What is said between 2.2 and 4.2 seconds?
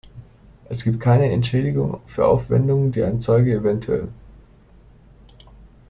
Aufwendungen, die ein Zeuge evtl.